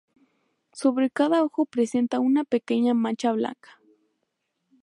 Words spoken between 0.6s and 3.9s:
Sobre cada ojo presenta una pequeña mancha blanca.